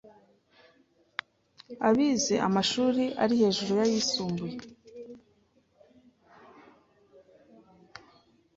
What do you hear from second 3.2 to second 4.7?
ari hejuru y’ayisumbuye